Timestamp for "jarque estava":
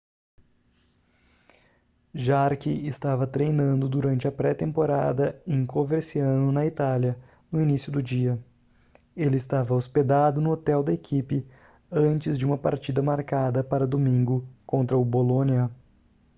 2.15-3.27